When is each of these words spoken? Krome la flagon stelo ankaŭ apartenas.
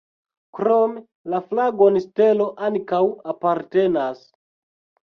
Krome 0.59 1.03
la 1.33 1.41
flagon 1.51 2.01
stelo 2.07 2.49
ankaŭ 2.71 3.05
apartenas. 3.37 4.29